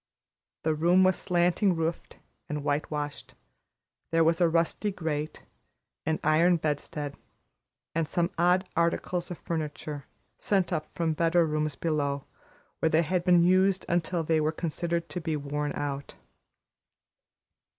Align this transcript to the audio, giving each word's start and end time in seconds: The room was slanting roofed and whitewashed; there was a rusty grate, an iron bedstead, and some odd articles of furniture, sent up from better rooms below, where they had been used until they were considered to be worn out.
The 0.63 0.73
room 0.73 1.03
was 1.03 1.15
slanting 1.15 1.75
roofed 1.75 2.17
and 2.49 2.63
whitewashed; 2.63 3.35
there 4.09 4.23
was 4.23 4.41
a 4.41 4.49
rusty 4.49 4.89
grate, 4.91 5.43
an 6.07 6.19
iron 6.23 6.57
bedstead, 6.57 7.15
and 7.93 8.09
some 8.09 8.31
odd 8.35 8.67
articles 8.75 9.29
of 9.29 9.37
furniture, 9.37 10.07
sent 10.39 10.73
up 10.73 10.89
from 10.95 11.13
better 11.13 11.45
rooms 11.45 11.75
below, 11.75 12.23
where 12.79 12.89
they 12.89 13.03
had 13.03 13.23
been 13.23 13.43
used 13.43 13.85
until 13.87 14.23
they 14.23 14.41
were 14.41 14.51
considered 14.51 15.07
to 15.09 15.21
be 15.21 15.35
worn 15.35 15.71
out. 15.73 16.15